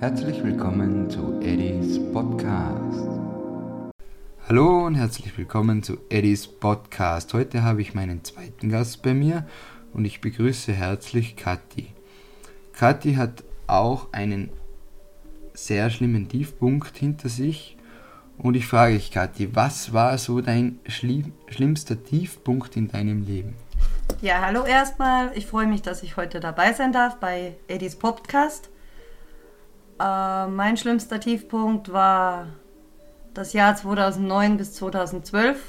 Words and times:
Herzlich 0.00 0.44
willkommen 0.44 1.10
zu 1.10 1.40
Eddies 1.40 1.98
Podcast. 2.12 3.08
Hallo 4.48 4.86
und 4.86 4.94
herzlich 4.94 5.36
willkommen 5.36 5.82
zu 5.82 5.98
Eddies 6.08 6.46
Podcast. 6.46 7.34
Heute 7.34 7.64
habe 7.64 7.82
ich 7.82 7.94
meinen 7.94 8.22
zweiten 8.22 8.68
Gast 8.68 9.02
bei 9.02 9.12
mir 9.12 9.44
und 9.92 10.04
ich 10.04 10.20
begrüße 10.20 10.72
herzlich 10.72 11.34
Kathi. 11.34 11.88
Kathi 12.74 13.14
hat 13.14 13.42
auch 13.66 14.12
einen 14.12 14.50
sehr 15.52 15.90
schlimmen 15.90 16.28
Tiefpunkt 16.28 16.96
hinter 16.96 17.28
sich 17.28 17.76
und 18.36 18.54
ich 18.54 18.68
frage 18.68 18.94
dich, 18.94 19.10
Kathi, 19.10 19.56
was 19.56 19.92
war 19.92 20.16
so 20.16 20.40
dein 20.40 20.78
schlimm, 20.86 21.32
schlimmster 21.48 22.00
Tiefpunkt 22.00 22.76
in 22.76 22.86
deinem 22.86 23.26
Leben? 23.26 23.56
Ja, 24.20 24.42
hallo 24.42 24.64
erstmal. 24.64 25.36
Ich 25.36 25.46
freue 25.46 25.66
mich, 25.66 25.82
dass 25.82 26.04
ich 26.04 26.16
heute 26.16 26.38
dabei 26.38 26.72
sein 26.72 26.92
darf 26.92 27.16
bei 27.16 27.56
Eddies 27.66 27.96
Podcast. 27.96 28.70
Äh, 30.00 30.46
mein 30.46 30.76
schlimmster 30.76 31.20
Tiefpunkt 31.20 31.92
war 31.92 32.48
das 33.34 33.52
Jahr 33.52 33.76
2009 33.76 34.56
bis 34.56 34.74
2012. 34.74 35.62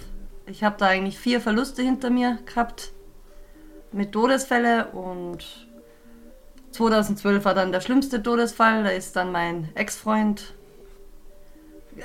Ich 0.45 0.63
habe 0.63 0.75
da 0.77 0.87
eigentlich 0.87 1.19
vier 1.19 1.41
Verluste 1.41 1.81
hinter 1.81 2.09
mir 2.09 2.39
gehabt 2.45 2.91
mit 3.91 4.11
Todesfälle 4.11 4.87
und 4.87 5.67
2012 6.71 7.45
war 7.45 7.53
dann 7.53 7.71
der 7.71 7.81
schlimmste 7.81 8.21
Todesfall. 8.21 8.83
Da 8.83 8.89
ist 8.89 9.15
dann 9.15 9.31
mein 9.31 9.69
Ex-Freund 9.75 10.53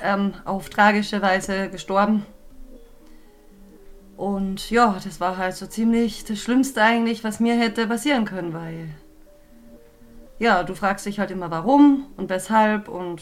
ähm, 0.01 0.33
auf 0.45 0.69
tragische 0.69 1.21
Weise 1.21 1.69
gestorben. 1.69 2.25
Und 4.17 4.71
ja, 4.71 4.97
das 5.03 5.19
war 5.19 5.37
halt 5.37 5.55
so 5.55 5.67
ziemlich 5.67 6.23
das 6.25 6.39
Schlimmste 6.39 6.81
eigentlich, 6.81 7.23
was 7.23 7.39
mir 7.39 7.55
hätte 7.55 7.87
passieren 7.87 8.25
können, 8.25 8.53
weil 8.53 8.89
ja, 10.39 10.63
du 10.63 10.75
fragst 10.75 11.05
dich 11.05 11.19
halt 11.19 11.31
immer 11.31 11.51
warum 11.51 12.07
und 12.17 12.29
weshalb 12.29 12.87
und 12.89 13.21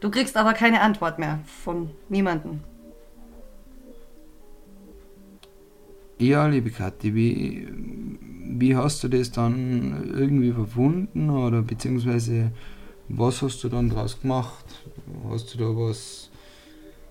du 0.00 0.10
kriegst 0.10 0.36
aber 0.36 0.52
keine 0.52 0.80
Antwort 0.80 1.18
mehr 1.18 1.40
von 1.62 1.90
niemandem. 2.08 2.60
Ja, 6.18 6.46
liebe 6.46 6.70
Kathi, 6.70 7.14
wie, 7.14 7.66
wie 8.58 8.76
hast 8.76 9.02
du 9.02 9.08
das 9.08 9.32
dann 9.32 10.12
irgendwie 10.14 10.48
überwunden 10.48 11.30
oder 11.30 11.62
beziehungsweise 11.62 12.52
was 13.08 13.42
hast 13.42 13.64
du 13.64 13.68
dann 13.68 13.90
draus 13.90 14.20
gemacht? 14.20 14.64
Hast 15.30 15.54
du 15.54 15.58
da 15.58 15.64
was, 15.64 16.30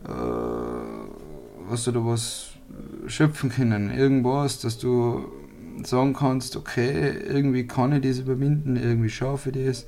äh, 0.06 1.70
hast 1.72 1.88
du 1.88 1.92
da 1.92 2.06
was 2.06 2.52
schöpfen 3.08 3.50
können? 3.50 3.90
Irgendwas, 3.90 4.62
dass 4.62 4.78
du 4.78 5.26
sagen 5.88 6.14
kannst, 6.14 6.56
okay, 6.56 7.12
irgendwie 7.28 7.68
kann 7.68 7.94
ich 7.94 8.02
das 8.02 8.20
überwinden, 8.20 8.76
irgendwie 8.76 9.10
schaffe 9.10 9.50
ich 9.52 9.66
das. 9.66 9.86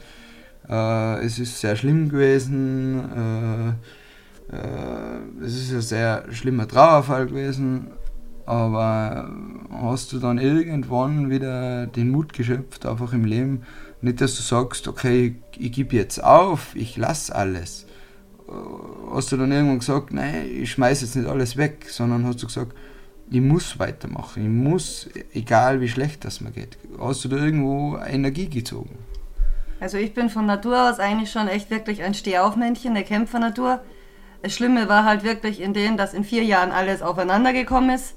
Äh, 0.70 1.26
es 1.26 1.40
ist 1.40 1.60
sehr 1.60 1.76
schlimm 1.76 2.10
gewesen, 2.10 3.00
äh, 3.16 3.70
äh, 4.56 5.46
es 5.46 5.56
ist 5.56 5.74
ein 5.74 5.82
sehr 5.82 6.26
schlimmer 6.32 6.68
Trauerfall 6.68 7.28
gewesen, 7.28 7.88
aber 8.46 9.32
hast 9.72 10.14
du 10.14 10.20
dann 10.20 10.38
irgendwann 10.38 11.30
wieder 11.30 11.88
den 11.88 12.10
Mut 12.10 12.34
geschöpft, 12.34 12.86
einfach 12.86 13.14
im 13.14 13.26
Leben, 13.26 13.64
nicht, 14.02 14.20
dass 14.20 14.36
du 14.36 14.42
sagst, 14.42 14.88
okay, 14.88 15.36
ich, 15.54 15.66
ich 15.66 15.72
gebe 15.72 15.96
jetzt 15.96 16.24
auf, 16.24 16.76
ich 16.76 16.98
lasse 16.98 17.36
alles. 17.36 17.86
Hast 19.14 19.32
du 19.32 19.38
dann 19.38 19.52
irgendwann 19.52 19.80
gesagt, 19.80 20.12
nein, 20.12 20.46
ich 20.52 20.72
schmeiße 20.72 21.06
jetzt 21.06 21.16
nicht 21.16 21.30
alles 21.30 21.56
weg, 21.56 21.86
sondern 21.90 22.26
hast 22.26 22.42
du 22.42 22.48
gesagt, 22.48 22.76
ich 23.32 23.42
muss 23.42 23.80
weitermachen, 23.80 24.44
ich 24.44 24.50
muss, 24.50 25.10
egal 25.34 25.82
wie 25.82 25.90
schlecht 25.90 26.26
das 26.26 26.42
mir 26.42 26.52
geht. 26.52 26.78
Hast 27.00 27.24
du 27.26 27.30
da 27.30 27.38
irgendwo 27.38 27.98
Energie 27.98 28.50
gezogen? 28.50 28.98
Also 29.80 29.98
ich 29.98 30.14
bin 30.14 30.30
von 30.30 30.46
Natur 30.46 30.90
aus 30.90 31.00
eigentlich 31.00 31.32
schon 31.32 31.48
echt 31.48 31.72
wirklich 31.72 32.04
ein 32.04 32.14
Stehaufmännchen, 32.14 32.92
eine 32.92 33.04
Kämpfernatur. 33.04 33.82
Das 34.44 34.54
Schlimme 34.54 34.88
war 34.90 35.06
halt 35.06 35.24
wirklich 35.24 35.60
in 35.60 35.74
dem, 35.74 35.98
dass 35.98 36.14
in 36.14 36.24
vier 36.24 36.44
Jahren 36.44 36.72
alles 36.72 37.02
aufeinander 37.02 37.54
gekommen 37.54 37.90
ist 37.90 38.16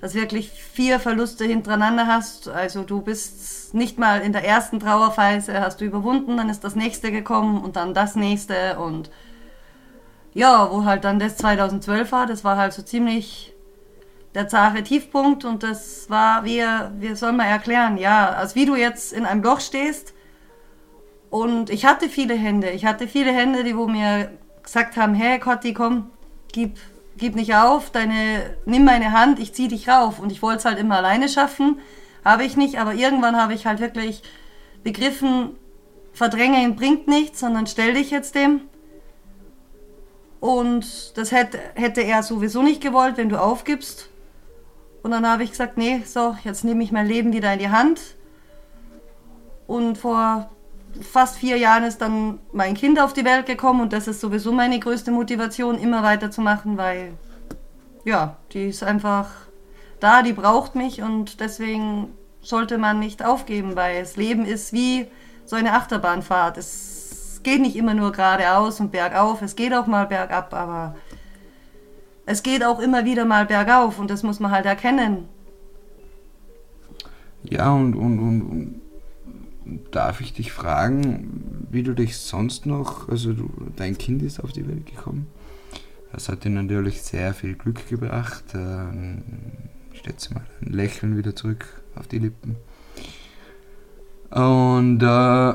dass 0.00 0.14
wirklich 0.14 0.50
vier 0.50 1.00
Verluste 1.00 1.44
hintereinander 1.44 2.06
hast. 2.06 2.48
Also 2.48 2.82
du 2.82 3.02
bist 3.02 3.74
nicht 3.74 3.98
mal 3.98 4.20
in 4.20 4.32
der 4.32 4.44
ersten 4.44 4.80
Trauerphase, 4.80 5.60
hast 5.60 5.80
du 5.80 5.84
überwunden, 5.84 6.36
dann 6.36 6.48
ist 6.48 6.64
das 6.64 6.76
nächste 6.76 7.10
gekommen 7.10 7.62
und 7.62 7.76
dann 7.76 7.94
das 7.94 8.14
nächste 8.14 8.78
und 8.78 9.10
ja, 10.34 10.70
wo 10.70 10.84
halt 10.84 11.04
dann 11.04 11.18
das 11.18 11.36
2012 11.38 12.12
war, 12.12 12.26
das 12.26 12.44
war 12.44 12.56
halt 12.56 12.72
so 12.72 12.82
ziemlich 12.82 13.54
der 14.34 14.48
zahre 14.48 14.82
Tiefpunkt 14.82 15.44
und 15.44 15.62
das 15.62 16.08
war, 16.10 16.44
wie, 16.44 16.62
wie 16.98 17.14
soll 17.14 17.32
man 17.32 17.46
erklären, 17.46 17.96
ja, 17.96 18.28
als 18.28 18.54
wie 18.54 18.66
du 18.66 18.76
jetzt 18.76 19.12
in 19.12 19.24
einem 19.24 19.42
Loch 19.42 19.60
stehst 19.60 20.14
und 21.30 21.70
ich 21.70 21.84
hatte 21.86 22.08
viele 22.08 22.34
Hände, 22.34 22.70
ich 22.70 22.84
hatte 22.84 23.08
viele 23.08 23.32
Hände, 23.32 23.64
die 23.64 23.76
wo 23.76 23.86
mir 23.86 24.30
gesagt 24.62 24.96
haben, 24.96 25.14
hey 25.14 25.38
Cotti, 25.38 25.72
komm, 25.72 26.10
gib 26.52 26.78
gib 27.18 27.34
nicht 27.34 27.54
auf, 27.54 27.90
deine, 27.90 28.56
nimm 28.64 28.84
meine 28.84 29.12
Hand, 29.12 29.38
ich 29.38 29.52
zieh 29.52 29.68
dich 29.68 29.88
rauf. 29.88 30.18
Und 30.18 30.32
ich 30.32 30.40
wollte 30.40 30.58
es 30.58 30.64
halt 30.64 30.78
immer 30.78 30.96
alleine 30.96 31.28
schaffen, 31.28 31.80
habe 32.24 32.44
ich 32.44 32.56
nicht, 32.56 32.78
aber 32.78 32.94
irgendwann 32.94 33.36
habe 33.36 33.54
ich 33.54 33.66
halt 33.66 33.80
wirklich 33.80 34.22
begriffen, 34.82 35.56
verdrängen 36.12 36.76
bringt 36.76 37.08
nichts, 37.08 37.40
sondern 37.40 37.66
stell 37.66 37.94
dich 37.94 38.10
jetzt 38.10 38.34
dem. 38.34 38.62
Und 40.40 41.16
das 41.16 41.32
hätte, 41.32 41.58
hätte 41.74 42.00
er 42.00 42.22
sowieso 42.22 42.62
nicht 42.62 42.80
gewollt, 42.80 43.16
wenn 43.16 43.28
du 43.28 43.36
aufgibst. 43.36 44.08
Und 45.08 45.12
dann 45.12 45.26
habe 45.26 45.42
ich 45.42 45.52
gesagt, 45.52 45.78
nee, 45.78 46.02
so, 46.04 46.36
jetzt 46.44 46.64
nehme 46.64 46.84
ich 46.84 46.92
mein 46.92 47.06
Leben 47.06 47.32
wieder 47.32 47.50
in 47.54 47.58
die 47.58 47.70
Hand. 47.70 47.98
Und 49.66 49.96
vor 49.96 50.50
fast 51.00 51.38
vier 51.38 51.56
Jahren 51.56 51.84
ist 51.84 52.02
dann 52.02 52.40
mein 52.52 52.74
Kind 52.74 53.00
auf 53.00 53.14
die 53.14 53.24
Welt 53.24 53.46
gekommen 53.46 53.80
und 53.80 53.94
das 53.94 54.06
ist 54.06 54.20
sowieso 54.20 54.52
meine 54.52 54.78
größte 54.78 55.10
Motivation, 55.10 55.78
immer 55.78 56.02
weiterzumachen, 56.02 56.76
weil 56.76 57.14
ja, 58.04 58.36
die 58.52 58.66
ist 58.68 58.82
einfach 58.82 59.30
da, 59.98 60.20
die 60.20 60.34
braucht 60.34 60.74
mich 60.74 61.00
und 61.00 61.40
deswegen 61.40 62.12
sollte 62.42 62.76
man 62.76 62.98
nicht 62.98 63.24
aufgeben, 63.24 63.76
weil 63.76 64.00
das 64.00 64.18
Leben 64.18 64.44
ist 64.44 64.74
wie 64.74 65.06
so 65.46 65.56
eine 65.56 65.72
Achterbahnfahrt. 65.72 66.58
Es 66.58 67.40
geht 67.42 67.62
nicht 67.62 67.76
immer 67.76 67.94
nur 67.94 68.12
geradeaus 68.12 68.78
und 68.78 68.92
bergauf, 68.92 69.40
es 69.40 69.56
geht 69.56 69.72
auch 69.72 69.86
mal 69.86 70.06
bergab, 70.06 70.52
aber 70.52 70.96
es 72.28 72.42
geht 72.42 72.62
auch 72.62 72.78
immer 72.78 73.06
wieder 73.06 73.24
mal 73.24 73.46
bergauf 73.46 73.98
und 73.98 74.10
das 74.10 74.22
muss 74.22 74.38
man 74.38 74.50
halt 74.50 74.66
erkennen. 74.66 75.28
Ja, 77.42 77.72
und, 77.72 77.94
und, 77.94 78.18
und, 78.18 78.42
und 78.42 78.80
darf 79.90 80.20
ich 80.20 80.34
dich 80.34 80.52
fragen, 80.52 81.66
wie 81.70 81.82
du 81.82 81.94
dich 81.94 82.18
sonst 82.18 82.66
noch, 82.66 83.08
also 83.08 83.32
du, 83.32 83.48
dein 83.76 83.96
Kind 83.96 84.22
ist 84.22 84.40
auf 84.40 84.52
die 84.52 84.68
Welt 84.68 84.84
gekommen. 84.84 85.26
Das 86.12 86.28
hat 86.28 86.44
dir 86.44 86.50
natürlich 86.50 87.00
sehr 87.00 87.32
viel 87.32 87.54
Glück 87.54 87.88
gebracht. 87.88 88.44
Ähm, 88.54 89.22
ich 89.92 90.00
schätze 90.00 90.34
mal 90.34 90.44
ein 90.60 90.72
Lächeln 90.72 91.16
wieder 91.16 91.34
zurück 91.34 91.64
auf 91.94 92.08
die 92.08 92.18
Lippen. 92.18 92.56
Und 94.30 95.02
äh, 95.02 95.54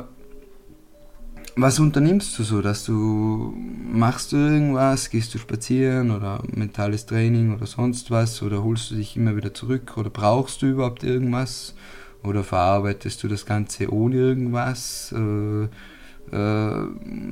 was 1.55 1.79
unternimmst 1.79 2.37
du 2.37 2.43
so, 2.43 2.61
dass 2.61 2.85
du 2.85 3.53
machst 3.55 4.31
du 4.31 4.37
irgendwas, 4.37 5.09
gehst 5.09 5.33
du 5.33 5.37
spazieren 5.37 6.11
oder 6.11 6.41
mentales 6.53 7.05
Training 7.05 7.53
oder 7.53 7.67
sonst 7.67 8.11
was 8.11 8.41
oder 8.41 8.63
holst 8.63 8.91
du 8.91 8.95
dich 8.95 9.17
immer 9.17 9.35
wieder 9.35 9.53
zurück 9.53 9.97
oder 9.97 10.09
brauchst 10.09 10.61
du 10.61 10.67
überhaupt 10.67 11.03
irgendwas? 11.03 11.75
Oder 12.23 12.43
verarbeitest 12.43 13.21
du 13.21 13.27
das 13.27 13.45
Ganze 13.45 13.93
ohne 13.93 14.15
irgendwas? 14.15 15.13
Äh, 15.15 15.67
äh, 16.31 16.87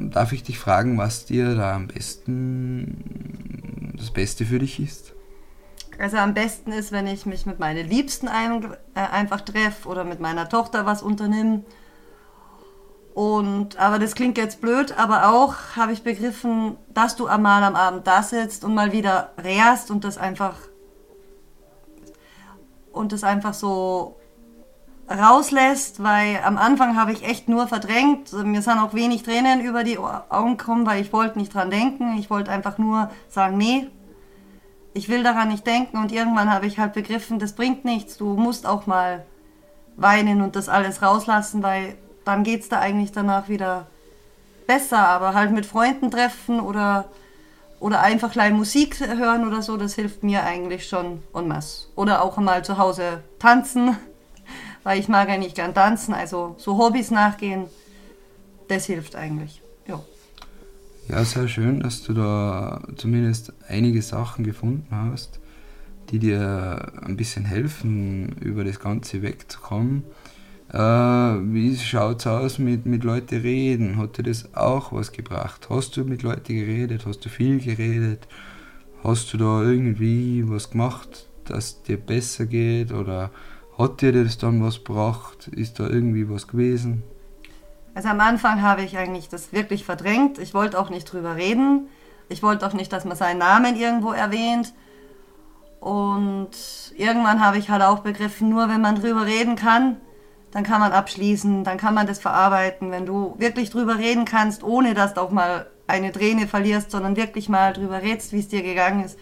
darf 0.10 0.34
ich 0.34 0.44
dich 0.44 0.60
fragen, 0.60 0.98
was 0.98 1.26
dir 1.26 1.56
da 1.56 1.76
am 1.76 1.88
besten 1.88 3.94
das 3.98 4.12
Beste 4.12 4.46
für 4.46 4.60
dich 4.60 4.82
ist? 4.82 5.14
Also 5.98 6.18
am 6.18 6.34
besten 6.34 6.72
ist, 6.72 6.92
wenn 6.92 7.08
ich 7.08 7.26
mich 7.26 7.46
mit 7.46 7.60
meinen 7.60 7.88
Liebsten 7.88 8.28
ein, 8.28 8.64
äh, 8.96 9.00
einfach 9.00 9.42
treffe 9.42 9.88
oder 9.88 10.04
mit 10.04 10.20
meiner 10.20 10.50
Tochter 10.50 10.86
was 10.86 11.02
unternehme. 11.02 11.64
Und, 13.14 13.78
aber 13.78 14.00
das 14.00 14.16
klingt 14.16 14.38
jetzt 14.38 14.62
blöd, 14.62 14.98
aber 14.98 15.30
auch 15.30 15.56
habe 15.76 15.92
ich 15.92 16.04
begriffen, 16.04 16.78
dass 16.94 17.16
du 17.16 17.28
einmal 17.28 17.64
am 17.64 17.76
Abend 17.76 18.08
da 18.08 18.24
sitzt 18.24 18.64
und 18.64 18.74
mal 18.74 18.94
wieder 18.94 19.32
rehrst 19.42 19.92
und 19.92 20.04
das 20.04 20.18
einfach 20.18 20.56
und 22.94 23.12
das 23.12 23.24
einfach 23.24 23.54
so 23.54 24.18
rauslässt, 25.10 26.04
weil 26.04 26.40
am 26.44 26.58
Anfang 26.58 26.96
habe 26.96 27.12
ich 27.12 27.24
echt 27.24 27.50
nur 27.50 27.68
verdrängt. 27.68 28.32
Mir 28.32 28.62
sind 28.62 28.80
auch 28.80 28.94
wenig 28.94 29.24
Tränen 29.24 29.62
über 29.62 29.84
die 29.84 29.98
Augen 29.98 30.58
gekommen, 30.58 30.86
weil 30.86 31.02
ich 31.02 31.12
wollte 31.12 31.38
nicht 31.38 31.54
dran 31.54 31.70
denken. 31.70 32.18
Ich 32.18 32.30
wollte 32.30 32.52
einfach 32.52 32.78
nur 32.78 33.10
sagen, 33.28 33.58
nee, 33.58 33.90
ich 34.94 35.10
will 35.10 35.24
daran 35.24 35.50
nicht 35.50 35.68
denken. 35.68 35.98
Und 35.98 36.12
irgendwann 36.12 36.52
habe 36.52 36.66
ich 36.66 36.80
halt 36.80 36.94
begriffen, 36.94 37.40
das 37.40 37.54
bringt 37.54 37.84
nichts. 37.84 38.18
Du 38.18 38.36
musst 38.36 38.66
auch 38.66 38.88
mal 38.88 39.26
weinen 39.98 40.42
und 40.42 40.56
das 40.56 40.70
alles 40.70 41.02
rauslassen, 41.02 41.62
weil 41.62 41.98
dann 42.26 42.44
geht 42.44 42.62
es 42.62 42.70
da 42.70 42.80
eigentlich 42.80 43.12
danach 43.12 43.50
wieder 43.50 43.88
besser. 44.68 45.08
Aber 45.08 45.34
halt 45.34 45.52
mit 45.52 45.66
Freunden 45.66 46.12
treffen 46.12 46.60
oder, 46.60 47.06
oder 47.80 48.02
einfach 48.02 48.32
kleine 48.32 48.56
Musik 48.56 49.00
hören 49.00 49.48
oder 49.48 49.62
so, 49.62 49.78
das 49.78 49.96
hilft 49.96 50.24
mir 50.24 50.44
eigentlich 50.44 50.88
schon 50.88 51.22
en 51.34 51.48
masse. 51.48 51.88
Oder 51.96 52.22
auch 52.22 52.38
mal 52.38 52.64
zu 52.64 52.78
Hause 52.78 53.24
tanzen 53.40 53.98
weil 54.84 55.00
ich 55.00 55.08
mag 55.08 55.30
eigentlich 55.30 55.56
gern 55.56 55.74
tanzen, 55.74 56.14
also 56.14 56.56
so 56.58 56.78
Hobbys 56.78 57.12
nachgehen. 57.12 57.66
das 58.68 58.86
hilft 58.86 59.16
eigentlich. 59.16 59.62
Ja. 59.88 60.02
Ja, 61.10 61.26
sehr 61.26 61.48
schön, 61.48 61.82
dass 61.82 62.04
du 62.04 62.14
da 62.14 62.82
zumindest 62.96 63.54
einige 63.68 64.02
Sachen 64.02 64.46
gefunden 64.46 64.88
hast, 64.92 65.40
die 66.10 66.20
dir 66.20 66.92
ein 67.02 67.18
bisschen 67.18 67.46
helfen, 67.46 68.36
über 68.40 68.64
das 68.64 68.80
Ganze 68.80 69.22
wegzukommen. 69.22 70.04
Äh, 70.74 70.78
wie 70.78 71.74
es 71.74 71.94
aus 72.26 72.58
mit, 72.58 72.86
mit 72.86 73.04
Leuten 73.04 73.42
reden? 73.42 73.98
Hat 73.98 74.18
dir 74.18 74.24
das 74.24 74.56
auch 74.56 74.94
was 74.94 75.12
gebracht? 75.12 75.68
Hast 75.70 75.98
du 75.98 76.06
mit 76.06 76.24
Leuten 76.24 76.56
geredet? 76.56 77.06
Hast 77.06 77.26
du 77.26 77.30
viel 77.30 77.60
geredet? 77.60 78.26
Hast 79.04 79.34
du 79.34 79.38
da 79.38 79.64
irgendwie 79.64 80.44
was 80.48 80.70
gemacht, 80.70 81.28
dass 81.44 81.84
dir 81.84 81.98
besser 81.98 82.46
geht? 82.46 82.94
Oder 82.94 83.32
hat 83.78 84.02
dir 84.02 84.14
das 84.14 84.38
dann 84.38 84.64
was 84.64 84.84
gebracht? 84.84 85.50
Ist 85.50 85.80
da 85.80 85.88
irgendwie 85.88 86.30
was 86.30 86.48
gewesen? 86.48 87.04
Also 87.94 88.08
am 88.08 88.22
Anfang 88.22 88.62
habe 88.62 88.84
ich 88.84 88.98
eigentlich 88.98 89.28
das 89.28 89.52
wirklich 89.52 89.84
verdrängt. 89.84 90.40
Ich 90.40 90.54
wollte 90.54 90.80
auch 90.80 90.90
nicht 90.90 91.12
drüber 91.12 91.36
reden. 91.36 91.88
Ich 92.30 92.44
wollte 92.44 92.66
auch 92.66 92.74
nicht, 92.74 92.94
dass 92.94 93.04
man 93.04 93.18
seinen 93.18 93.40
Namen 93.40 93.76
irgendwo 93.76 94.14
erwähnt. 94.14 94.74
Und 95.82 96.52
irgendwann 96.96 97.44
habe 97.44 97.58
ich 97.58 97.70
halt 97.70 97.82
auch 97.82 98.00
begriffen, 98.00 98.48
nur 98.48 98.70
wenn 98.70 98.80
man 98.80 98.96
drüber 98.96 99.26
reden 99.26 99.58
kann, 99.58 99.98
dann 100.52 100.64
kann 100.64 100.82
man 100.82 100.92
abschließen, 100.92 101.64
dann 101.64 101.78
kann 101.78 101.94
man 101.94 102.08
das 102.08 102.20
verarbeiten. 102.20 102.92
Wenn 102.92 103.06
du 103.06 103.36
wirklich 103.38 103.70
drüber 103.70 103.98
reden 103.98 104.26
kannst, 104.26 104.64
ohne 104.64 104.94
dass 104.94 105.14
du 105.14 105.22
auch 105.22 105.32
mal 105.32 105.68
eine 105.88 106.12
Träne 106.12 106.48
verlierst, 106.48 106.92
sondern 106.92 107.16
wirklich 107.16 107.50
mal 107.50 107.74
drüber 107.74 108.02
redest, 108.02 108.34
wie 108.34 108.40
es 108.40 108.48
dir 108.48 108.62
gegangen 108.62 109.04
ist, 109.04 109.18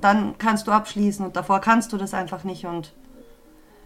dann 0.00 0.36
kannst 0.38 0.66
du 0.66 0.72
abschließen 0.72 1.24
und 1.24 1.36
davor 1.36 1.60
kannst 1.60 1.92
du 1.92 1.96
das 1.96 2.14
einfach 2.14 2.44
nicht. 2.44 2.64
Und 2.64 2.92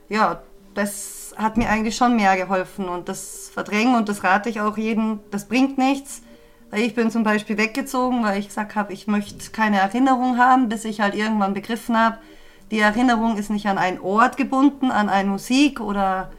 ja, 0.09 0.43
das 0.75 1.35
hat 1.37 1.57
mir 1.57 1.69
eigentlich 1.69 1.97
schon 1.97 2.17
mehr 2.17 2.37
geholfen 2.37 2.89
und 2.89 3.09
das 3.09 3.51
Verdrängen 3.53 3.95
und 3.95 4.09
das 4.09 4.23
rate 4.23 4.49
ich 4.49 4.61
auch 4.61 4.77
jedem, 4.77 5.21
das 5.31 5.47
bringt 5.47 5.79
nichts. 5.79 6.23
Ich 6.73 6.95
bin 6.95 7.11
zum 7.11 7.23
Beispiel 7.23 7.57
weggezogen, 7.57 8.25
weil 8.25 8.39
ich 8.39 8.49
gesagt 8.49 8.75
habe, 8.75 8.93
ich 8.93 9.07
möchte 9.07 9.51
keine 9.53 9.79
Erinnerung 9.79 10.39
haben, 10.39 10.69
bis 10.69 10.85
ich 10.85 11.01
halt 11.01 11.15
irgendwann 11.15 11.55
begriffen 11.55 11.97
habe, 11.97 12.19
die 12.71 12.81
Erinnerung 12.81 13.37
ist 13.37 13.51
nicht 13.51 13.67
an 13.67 13.79
einen 13.79 14.01
Ort 14.01 14.37
gebunden, 14.37 14.91
an 14.91 15.09
eine 15.09 15.29
Musik 15.29 15.81
oder 15.81 16.33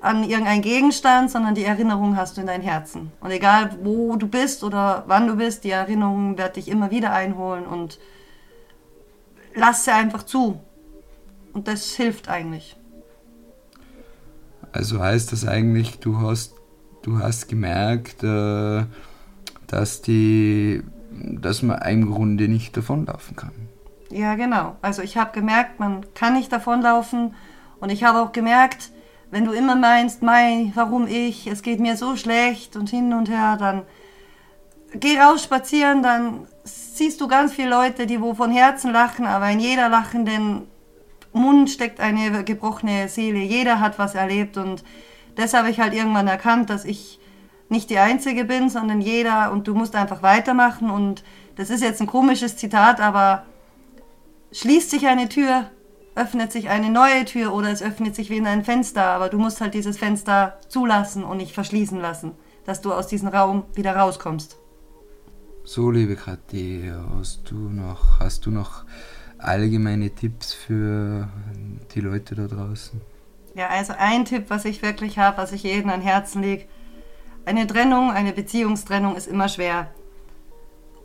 an 0.00 0.24
irgendeinen 0.24 0.62
Gegenstand, 0.62 1.30
sondern 1.30 1.54
die 1.54 1.64
Erinnerung 1.64 2.16
hast 2.16 2.36
du 2.36 2.40
in 2.40 2.46
deinem 2.46 2.62
Herzen. 2.62 3.12
Und 3.20 3.30
egal 3.30 3.76
wo 3.82 4.16
du 4.16 4.26
bist 4.26 4.64
oder 4.64 5.04
wann 5.06 5.26
du 5.26 5.36
bist, 5.36 5.64
die 5.64 5.70
Erinnerung 5.70 6.38
wird 6.38 6.56
dich 6.56 6.68
immer 6.68 6.90
wieder 6.90 7.12
einholen 7.12 7.66
und 7.66 7.98
lass 9.54 9.84
sie 9.84 9.92
einfach 9.92 10.22
zu. 10.22 10.60
Und 11.52 11.68
das 11.68 11.92
hilft 11.92 12.28
eigentlich. 12.28 12.76
Also 14.72 15.00
heißt 15.00 15.32
das 15.32 15.46
eigentlich, 15.46 15.98
du 15.98 16.20
hast, 16.20 16.54
du 17.02 17.18
hast 17.18 17.48
gemerkt, 17.48 18.22
äh, 18.22 18.84
dass, 19.66 20.00
die, 20.00 20.82
dass 21.10 21.62
man 21.62 21.82
im 21.82 22.10
Grunde 22.10 22.48
nicht 22.48 22.76
davonlaufen 22.76 23.36
kann. 23.36 23.52
Ja, 24.10 24.34
genau. 24.34 24.76
Also 24.80 25.02
ich 25.02 25.16
habe 25.16 25.32
gemerkt, 25.32 25.78
man 25.80 26.06
kann 26.14 26.34
nicht 26.34 26.52
davonlaufen. 26.52 27.34
Und 27.80 27.90
ich 27.90 28.04
habe 28.04 28.20
auch 28.20 28.32
gemerkt, 28.32 28.90
wenn 29.30 29.44
du 29.44 29.52
immer 29.52 29.76
meinst, 29.76 30.22
Mai, 30.22 30.72
warum 30.74 31.06
ich, 31.06 31.46
es 31.46 31.62
geht 31.62 31.80
mir 31.80 31.96
so 31.96 32.16
schlecht 32.16 32.76
und 32.76 32.90
hin 32.90 33.12
und 33.12 33.28
her, 33.28 33.56
dann 33.58 33.82
geh 34.94 35.18
raus 35.20 35.44
spazieren, 35.44 36.02
dann 36.02 36.46
siehst 36.64 37.20
du 37.20 37.28
ganz 37.28 37.52
viele 37.52 37.70
Leute, 37.70 38.06
die 38.06 38.20
wo 38.20 38.34
von 38.34 38.50
Herzen 38.50 38.92
lachen, 38.92 39.26
aber 39.26 39.48
in 39.50 39.60
jeder 39.60 39.88
lachenden 39.88 40.66
Mund 41.32 41.70
steckt 41.70 42.00
eine 42.00 42.44
gebrochene 42.44 43.08
Seele. 43.08 43.38
Jeder 43.38 43.80
hat 43.80 43.98
was 43.98 44.14
erlebt 44.14 44.56
und 44.56 44.82
das 45.36 45.54
habe 45.54 45.70
ich 45.70 45.78
halt 45.78 45.94
irgendwann 45.94 46.26
erkannt, 46.26 46.70
dass 46.70 46.84
ich 46.84 47.20
nicht 47.68 47.88
die 47.88 47.98
Einzige 47.98 48.44
bin, 48.44 48.68
sondern 48.68 49.00
jeder 49.00 49.52
und 49.52 49.68
du 49.68 49.74
musst 49.74 49.94
einfach 49.94 50.22
weitermachen 50.22 50.90
und 50.90 51.22
das 51.54 51.70
ist 51.70 51.82
jetzt 51.82 52.00
ein 52.00 52.08
komisches 52.08 52.56
Zitat, 52.56 53.00
aber 53.00 53.44
schließt 54.50 54.90
sich 54.90 55.06
eine 55.06 55.28
Tür, 55.28 55.70
öffnet 56.14 56.52
sich 56.52 56.68
eine 56.68 56.90
neue 56.90 57.24
Tür 57.24 57.52
oder 57.52 57.70
es 57.70 57.82
öffnet 57.82 58.14
sich 58.14 58.30
wieder 58.30 58.50
ein 58.50 58.64
Fenster, 58.64 59.04
aber 59.04 59.28
du 59.28 59.38
musst 59.38 59.60
halt 59.60 59.74
dieses 59.74 59.98
Fenster 59.98 60.58
zulassen 60.68 61.24
und 61.24 61.38
nicht 61.38 61.54
verschließen 61.54 62.00
lassen, 62.00 62.32
dass 62.64 62.80
du 62.80 62.92
aus 62.92 63.06
diesem 63.06 63.28
Raum 63.28 63.64
wieder 63.74 63.96
rauskommst. 63.96 64.58
So, 65.64 65.90
liebe 65.90 66.16
Kathi, 66.16 66.90
hast 67.16 67.50
du 67.50 67.56
noch, 67.56 68.18
hast 68.18 68.46
du 68.46 68.50
noch 68.50 68.84
allgemeine 69.38 70.10
Tipps 70.10 70.52
für 70.52 71.28
die 71.94 72.00
Leute 72.00 72.34
da 72.34 72.46
draußen? 72.46 73.00
Ja, 73.54 73.68
also 73.68 73.94
ein 73.96 74.24
Tipp, 74.24 74.46
was 74.48 74.64
ich 74.64 74.82
wirklich 74.82 75.18
habe, 75.18 75.38
was 75.38 75.52
ich 75.52 75.62
jedem 75.62 75.90
an 75.90 76.00
Herzen 76.00 76.42
lege, 76.42 76.66
eine 77.44 77.66
Trennung, 77.66 78.10
eine 78.10 78.32
Beziehungstrennung 78.32 79.16
ist 79.16 79.26
immer 79.26 79.48
schwer. 79.48 79.90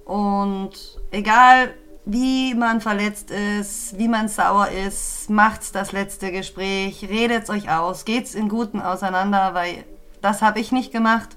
Und 0.05 0.99
egal 1.11 1.73
wie 2.05 2.53
man 2.53 2.81
verletzt 2.81 3.31
ist, 3.31 3.97
wie 3.97 4.07
man 4.07 4.27
sauer 4.27 4.69
ist, 4.69 5.29
macht's 5.29 5.71
das 5.71 5.91
letzte 5.91 6.31
Gespräch, 6.31 7.07
redet's 7.09 7.49
euch 7.49 7.69
aus, 7.69 8.05
geht's 8.05 8.35
in 8.35 8.47
Guten 8.47 8.79
auseinander, 8.79 9.53
weil 9.53 9.83
das 10.21 10.41
habe 10.41 10.59
ich 10.59 10.71
nicht 10.71 10.91
gemacht. 10.91 11.29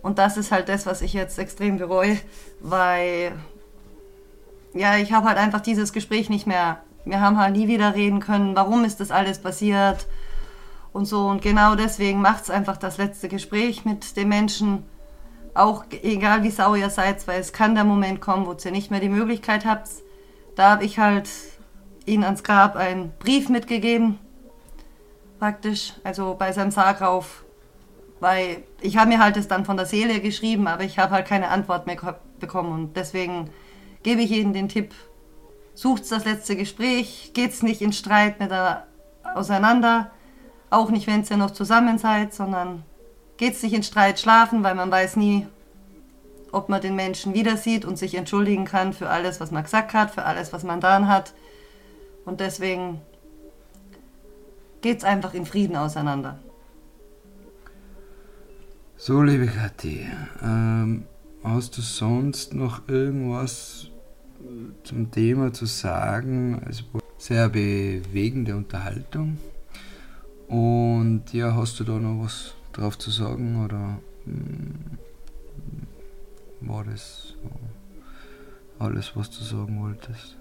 Und 0.00 0.18
das 0.18 0.36
ist 0.36 0.52
halt 0.52 0.68
das, 0.68 0.86
was 0.86 1.02
ich 1.02 1.12
jetzt 1.12 1.38
extrem 1.38 1.78
bereue, 1.78 2.18
weil 2.60 3.32
ja, 4.74 4.96
ich 4.96 5.12
habe 5.12 5.26
halt 5.26 5.38
einfach 5.38 5.60
dieses 5.60 5.92
Gespräch 5.92 6.30
nicht 6.30 6.46
mehr. 6.46 6.78
Wir 7.04 7.20
haben 7.20 7.38
halt 7.38 7.56
nie 7.56 7.68
wieder 7.68 7.94
reden 7.94 8.20
können, 8.20 8.54
warum 8.54 8.84
ist 8.84 9.00
das 9.00 9.10
alles 9.10 9.40
passiert 9.40 10.06
und 10.92 11.06
so. 11.06 11.26
Und 11.26 11.42
genau 11.42 11.74
deswegen 11.74 12.20
macht 12.20 12.44
es 12.44 12.50
einfach 12.50 12.76
das 12.76 12.98
letzte 12.98 13.28
Gespräch 13.28 13.84
mit 13.84 14.16
dem 14.16 14.28
Menschen. 14.28 14.84
Auch 15.58 15.84
egal 15.90 16.44
wie 16.44 16.52
sauer 16.52 16.76
ihr 16.76 16.88
seid, 16.88 17.26
weil 17.26 17.40
es 17.40 17.52
kann 17.52 17.74
der 17.74 17.82
Moment 17.82 18.20
kommen, 18.20 18.46
wo 18.46 18.52
ihr 18.52 18.70
nicht 18.70 18.92
mehr 18.92 19.00
die 19.00 19.08
Möglichkeit 19.08 19.64
habt. 19.64 19.88
Da 20.54 20.70
habe 20.70 20.84
ich 20.84 21.00
halt 21.00 21.28
ihnen 22.06 22.22
ans 22.22 22.44
Grab 22.44 22.76
einen 22.76 23.12
Brief 23.18 23.48
mitgegeben, 23.48 24.20
praktisch, 25.40 25.94
also 26.04 26.36
bei 26.38 26.52
seinem 26.52 26.70
Sarg 26.70 27.00
rauf. 27.00 27.44
Weil 28.20 28.62
ich 28.80 28.98
habe 28.98 29.08
mir 29.08 29.18
halt 29.18 29.34
das 29.34 29.48
dann 29.48 29.64
von 29.64 29.76
der 29.76 29.86
Seele 29.86 30.20
geschrieben, 30.20 30.68
aber 30.68 30.84
ich 30.84 31.00
habe 31.00 31.10
halt 31.10 31.26
keine 31.26 31.48
Antwort 31.48 31.88
mehr 31.88 32.20
bekommen. 32.38 32.70
Und 32.70 32.96
deswegen 32.96 33.50
gebe 34.04 34.22
ich 34.22 34.30
Ihnen 34.30 34.52
den 34.52 34.68
Tipp, 34.68 34.94
sucht 35.74 36.08
das 36.12 36.24
letzte 36.24 36.54
Gespräch, 36.54 37.32
geht's 37.34 37.64
nicht 37.64 37.82
in 37.82 37.92
Streit 37.92 38.38
mit 38.38 38.52
der 38.52 38.86
auseinander, 39.34 40.12
auch 40.70 40.90
nicht, 40.90 41.08
wenn 41.08 41.24
ihr 41.28 41.36
noch 41.36 41.50
zusammen 41.50 41.98
seid, 41.98 42.32
sondern 42.32 42.84
geht's 43.38 43.62
nicht 43.62 43.72
in 43.72 43.82
Streit 43.82 44.20
schlafen, 44.20 44.62
weil 44.62 44.74
man 44.74 44.90
weiß 44.90 45.16
nie, 45.16 45.46
ob 46.52 46.68
man 46.68 46.82
den 46.82 46.96
Menschen 46.96 47.34
wieder 47.34 47.56
sieht 47.56 47.84
und 47.84 47.98
sich 47.98 48.14
entschuldigen 48.14 48.64
kann 48.64 48.92
für 48.92 49.08
alles, 49.08 49.40
was 49.40 49.50
man 49.50 49.62
gesagt 49.62 49.94
hat, 49.94 50.10
für 50.10 50.24
alles, 50.24 50.52
was 50.52 50.64
man 50.64 50.80
dann 50.80 51.08
hat. 51.08 51.32
Und 52.24 52.40
deswegen 52.40 53.00
geht's 54.82 55.04
einfach 55.04 55.34
in 55.34 55.46
Frieden 55.46 55.76
auseinander. 55.76 56.38
So, 58.96 59.22
liebe 59.22 59.46
Kathi, 59.46 60.06
ähm, 60.42 61.04
hast 61.44 61.78
du 61.78 61.82
sonst 61.82 62.54
noch 62.54 62.88
irgendwas 62.88 63.88
zum 64.82 65.10
Thema 65.10 65.52
zu 65.52 65.66
sagen? 65.66 66.60
Also 66.66 66.84
sehr 67.16 67.48
bewegende 67.48 68.56
Unterhaltung. 68.56 69.38
Und 70.48 71.32
ja, 71.32 71.54
hast 71.54 71.78
du 71.78 71.84
da 71.84 71.92
noch 71.92 72.24
was 72.24 72.54
drauf 72.78 72.98
zu 72.98 73.10
sagen 73.10 73.64
oder 73.64 73.98
hm, 74.24 74.98
war 76.60 76.84
das 76.84 77.34
alles, 78.78 79.16
was 79.16 79.30
du 79.30 79.42
sagen 79.42 79.82
wolltest? 79.82 80.36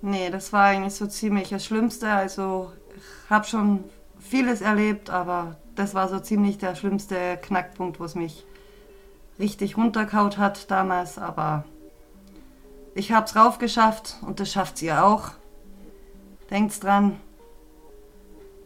Nee, 0.00 0.30
das 0.30 0.52
war 0.52 0.64
eigentlich 0.66 0.94
so 0.94 1.06
ziemlich 1.06 1.48
das 1.48 1.64
Schlimmste. 1.64 2.10
Also 2.10 2.72
ich 2.96 3.30
habe 3.30 3.44
schon 3.44 3.84
vieles 4.20 4.60
erlebt, 4.60 5.10
aber 5.10 5.56
das 5.74 5.94
war 5.94 6.08
so 6.08 6.20
ziemlich 6.20 6.58
der 6.58 6.74
schlimmste 6.76 7.36
Knackpunkt, 7.42 7.98
wo 7.98 8.04
es 8.04 8.14
mich 8.14 8.44
richtig 9.38 9.76
runterkaut 9.76 10.38
hat 10.38 10.70
damals. 10.70 11.18
Aber 11.18 11.64
ich 12.94 13.10
habe 13.12 13.26
es 13.26 13.34
raufgeschafft 13.34 14.18
und 14.22 14.38
das 14.38 14.52
schafft 14.52 14.78
sie 14.78 14.92
auch. 14.92 15.32
Denkt 16.50 16.82
dran, 16.82 17.18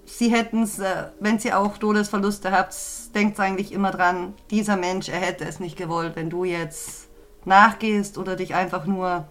sie 0.04 0.30
hätten 0.30 0.62
es, 0.62 0.78
äh, 0.78 1.09
wenn 1.21 1.38
sie 1.38 1.52
auch 1.52 1.78
Todesverluste 1.78 2.52
habt, 2.52 2.75
denkt 3.14 3.38
eigentlich 3.40 3.73
immer 3.73 3.90
dran, 3.90 4.35
dieser 4.50 4.76
Mensch, 4.76 5.09
er 5.09 5.21
hätte 5.21 5.44
es 5.44 5.61
nicht 5.61 5.76
gewollt, 5.76 6.16
wenn 6.16 6.30
du 6.30 6.44
jetzt 6.44 7.09
nachgehst 7.44 8.18
oder 8.18 8.37
dich 8.37 8.54
einfach 8.54 8.87
nur 8.87 9.26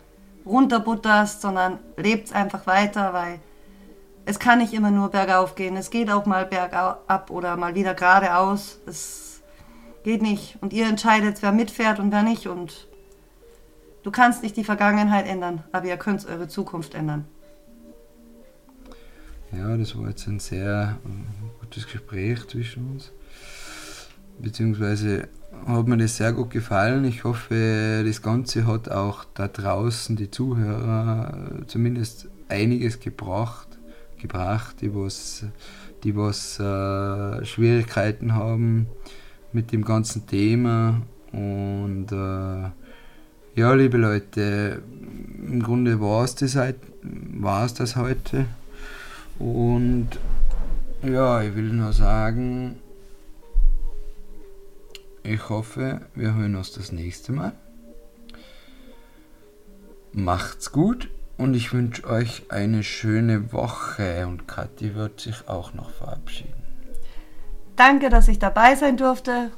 runterbutterst, 0.46 1.42
sondern 1.42 1.80
lebt 1.98 2.34
einfach 2.34 2.68
weiter, 2.68 3.14
weil 3.14 3.40
es 4.26 4.40
kann 4.40 4.60
nicht 4.60 4.74
immer 4.74 4.92
nur 4.92 5.10
bergauf 5.10 5.56
gehen. 5.56 5.76
Es 5.76 5.90
geht 5.90 6.10
auch 6.10 6.26
mal 6.26 6.46
bergab 6.46 7.30
oder 7.30 7.58
mal 7.58 7.76
wieder 7.76 7.94
geradeaus. 7.94 8.80
Es 8.86 9.42
geht 10.04 10.22
nicht. 10.22 10.58
Und 10.62 10.74
ihr 10.74 10.88
entscheidet, 10.88 11.42
wer 11.42 11.52
mitfährt 11.52 12.00
und 12.00 12.12
wer 12.12 12.24
nicht. 12.24 12.48
Und 12.48 12.88
du 14.04 14.12
kannst 14.12 14.44
nicht 14.44 14.58
die 14.58 14.64
Vergangenheit 14.64 15.28
ändern, 15.28 15.64
aber 15.72 15.86
ihr 15.88 15.98
könnt 15.98 16.26
eure 16.28 16.48
Zukunft 16.48 16.94
ändern. 16.94 17.26
Ja, 19.56 19.76
das 19.76 19.98
war 19.98 20.08
jetzt 20.08 20.28
ein 20.28 20.40
sehr 20.40 20.98
äh, 21.04 21.60
gutes 21.60 21.86
Gespräch 21.88 22.48
zwischen 22.48 22.92
uns. 22.92 23.12
beziehungsweise 24.40 25.28
hat 25.68 25.88
mir 25.88 25.98
das 25.98 26.18
sehr 26.18 26.32
gut 26.34 26.50
gefallen. 26.50 27.04
Ich 27.06 27.24
hoffe, 27.24 28.04
das 28.06 28.22
Ganze 28.22 28.66
hat 28.66 28.90
auch 28.90 29.26
da 29.34 29.48
draußen 29.48 30.16
die 30.16 30.32
Zuhörer 30.32 31.64
zumindest 31.68 32.30
einiges 32.48 33.00
gebracht, 33.00 33.68
gebracht, 34.20 34.78
die 34.82 34.96
was, 34.96 35.46
die 36.04 36.16
was 36.16 36.60
äh, 36.60 37.46
Schwierigkeiten 37.46 38.34
haben 38.34 38.88
mit 39.52 39.72
dem 39.72 39.84
ganzen 39.84 40.26
Thema. 40.28 41.02
Und 41.34 42.12
äh, 42.12 43.60
ja, 43.60 43.74
liebe 43.74 43.98
Leute, 43.98 44.82
im 45.46 45.62
Grunde 45.62 46.00
war 46.00 46.24
es 46.24 46.36
das, 46.36 46.58
war's 47.04 47.74
das 47.74 47.98
heute. 47.98 48.46
Und 49.42 50.10
ja, 51.02 51.42
ich 51.42 51.56
will 51.56 51.74
nur 51.74 51.94
sagen, 51.94 52.80
ich 55.24 55.50
hoffe, 55.50 56.02
wir 56.14 56.36
hören 56.36 56.56
uns 56.56 56.74
das 56.74 56.92
nächste 56.92 57.32
Mal. 57.32 57.54
Macht's 60.12 60.72
gut 60.72 61.10
und 61.38 61.56
ich 61.56 61.74
wünsche 61.74 62.06
euch 62.06 62.44
eine 62.50 62.84
schöne 62.84 63.52
Woche 63.52 64.28
und 64.28 64.48
Kathi 64.48 64.94
wird 64.94 65.20
sich 65.20 65.50
auch 65.50 65.74
noch 65.74 65.90
verabschieden. 65.90 66.62
Danke, 67.76 68.10
dass 68.10 68.28
ich 68.28 68.38
dabei 68.38 68.76
sein 68.76 68.96
durfte. 68.96 69.50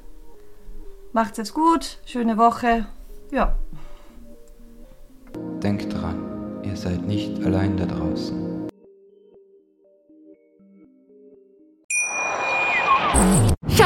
Macht's 1.11 1.39
es 1.39 1.53
gut, 1.53 1.99
schöne 2.05 2.37
Woche. 2.37 2.85
Ja. 3.31 3.55
Denkt 5.61 5.93
dran, 5.93 6.61
ihr 6.63 6.77
seid 6.77 7.05
nicht 7.05 7.43
allein 7.43 7.75
da 7.75 7.85
draußen. 7.85 8.52